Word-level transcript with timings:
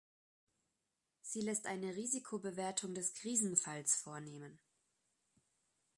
Sie 1.21 1.41
lässt 1.41 1.67
eine 1.67 1.95
Risikobewertung 1.95 2.95
des 2.95 3.13
Krisenfalls 3.13 3.95
vornehmen. 3.95 4.59